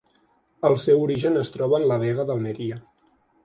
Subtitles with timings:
[0.69, 2.83] El seu origen es troba en la Vega d'Almeria.